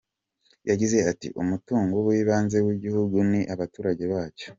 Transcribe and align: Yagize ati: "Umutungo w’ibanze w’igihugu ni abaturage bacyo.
Yagize 0.69 0.97
ati: 1.11 1.27
"Umutungo 1.41 1.95
w’ibanze 2.07 2.57
w’igihugu 2.65 3.15
ni 3.31 3.41
abaturage 3.53 4.03
bacyo. 4.13 4.47